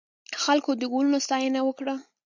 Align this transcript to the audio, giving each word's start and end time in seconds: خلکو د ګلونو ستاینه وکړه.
خلکو 0.43 0.71
د 0.81 0.83
ګلونو 0.91 1.17
ستاینه 1.25 1.59
وکړه. 1.63 1.95